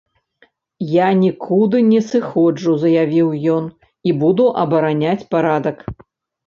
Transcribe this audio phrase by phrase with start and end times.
[0.91, 3.65] Я нікуды не сыходжу, заявіў ён,
[4.09, 5.77] і буду абараняць парадак.